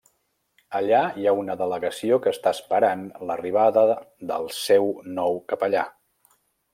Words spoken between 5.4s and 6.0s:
capellà.